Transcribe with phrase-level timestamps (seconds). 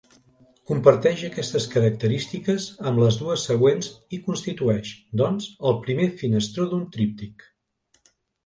[0.69, 7.47] Comparteix aquestes característiques amb les dues següents i constitueix, doncs, el primer finestró d'un tríptic.